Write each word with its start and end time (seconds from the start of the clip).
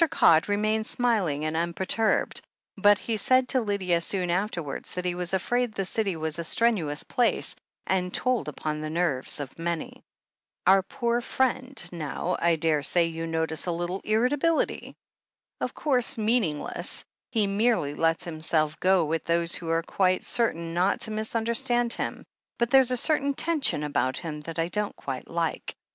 Codd 0.09 0.49
remained 0.49 0.87
smiling 0.87 1.45
and 1.45 1.55
unperturbed, 1.55 2.41
but 2.75 2.97
he 2.97 3.17
said 3.17 3.47
to 3.47 3.61
Lydia 3.61 4.01
soon 4.01 4.31
afterwards 4.31 4.95
that 4.95 5.05
he 5.05 5.13
was 5.13 5.31
afraid 5.31 5.73
the 5.75 5.85
City 5.85 6.15
was 6.15 6.39
a 6.39 6.43
strenuous 6.43 7.03
place, 7.03 7.55
and 7.85 8.11
told 8.11 8.47
upon 8.47 8.81
the 8.81 8.89
nerves 8.89 9.39
of 9.39 9.59
many. 9.59 10.01
"Our 10.65 10.81
poor 10.81 11.21
friend, 11.21 11.79
now— 11.91 12.35
I 12.41 12.55
daresay 12.55 13.09
you 13.09 13.27
notice 13.27 13.67
a 13.67 13.71
little 13.71 14.01
irritability. 14.03 14.95
Of 15.59 15.75
course, 15.75 16.17
meaningless— 16.17 17.05
^he 17.35 17.47
merely 17.47 17.93
lets 17.93 18.23
himself 18.23 18.79
go 18.79 19.05
with 19.05 19.25
those 19.25 19.53
who 19.53 19.69
are 19.69 19.83
quite 19.83 20.23
certain 20.23 20.73
not 20.73 21.01
to 21.01 21.11
misunderstand 21.11 21.93
him— 21.93 22.25
^but 22.59 22.71
there's 22.71 22.89
a 22.89 22.97
certain 22.97 23.35
tension 23.35 23.83
about 23.83 24.17
him 24.17 24.39
that 24.49 24.57
I 24.57 24.67
don't 24.67 24.95
quite 24.95 25.27
like. 25.29 25.75